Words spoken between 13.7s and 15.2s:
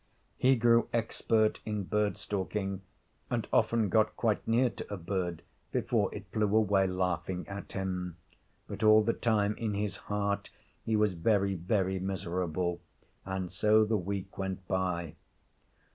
the week went by.